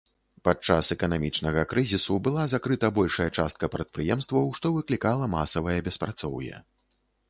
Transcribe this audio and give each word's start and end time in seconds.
Падчас 0.47 0.85
эканамічнага 0.95 1.65
крызісу 1.73 2.17
была 2.29 2.47
закрыта 2.55 2.91
большая 2.97 3.29
частка 3.37 3.73
прадпрыемстваў, 3.77 4.53
што 4.61 4.77
выклікала 4.81 5.33
масавае 5.39 5.79
беспрацоўе. 5.91 6.69